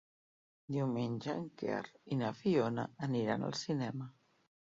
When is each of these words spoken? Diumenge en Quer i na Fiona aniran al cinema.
Diumenge 0.75 1.33
en 1.33 1.43
Quer 1.61 1.81
i 2.15 2.17
na 2.23 2.33
Fiona 2.39 2.85
aniran 3.09 3.47
al 3.51 3.57
cinema. 3.63 4.09